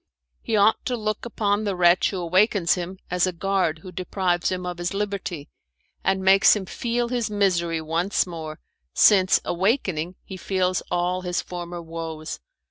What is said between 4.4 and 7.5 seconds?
him of his liberty, and makes him feel his